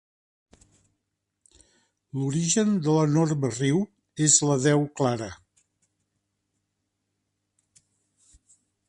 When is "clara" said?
5.01-5.29